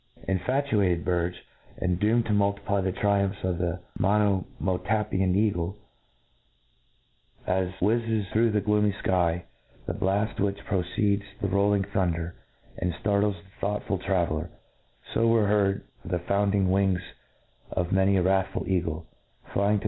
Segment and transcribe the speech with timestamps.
[0.19, 1.35] *« Infatuated birdfe,
[1.77, 5.77] and doomed to muhiply the triumphs of the Monomotapian eagle!
[7.45, 9.43] As whiiz zes through the gloomy &y
[9.85, 12.31] the blaft which precccds the foiling thunder^
[12.79, 14.49] and ftardes the .thoughtful traveller—
[15.13, 17.01] 4b were heard the found ing wings
[17.71, 19.05] of many a wrathful eagle,
[19.53, 19.79] flying to